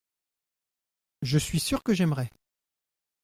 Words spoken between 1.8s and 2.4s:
que j’aimerais.